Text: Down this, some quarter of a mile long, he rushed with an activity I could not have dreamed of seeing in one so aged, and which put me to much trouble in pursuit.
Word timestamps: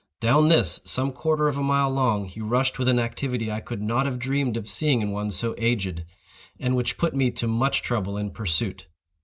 Down 0.19 0.47
this, 0.49 0.81
some 0.83 1.11
quarter 1.11 1.47
of 1.47 1.59
a 1.59 1.63
mile 1.63 1.91
long, 1.91 2.25
he 2.25 2.41
rushed 2.41 2.79
with 2.79 2.87
an 2.87 2.97
activity 2.97 3.51
I 3.51 3.59
could 3.59 3.83
not 3.83 4.07
have 4.07 4.17
dreamed 4.17 4.57
of 4.57 4.67
seeing 4.67 4.99
in 5.03 5.11
one 5.11 5.29
so 5.29 5.53
aged, 5.59 6.05
and 6.59 6.75
which 6.75 6.97
put 6.97 7.13
me 7.13 7.29
to 7.33 7.45
much 7.47 7.83
trouble 7.83 8.17
in 8.17 8.31
pursuit. 8.31 8.87